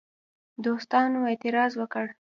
[0.65, 2.05] دوستانو اعتراض وکړ.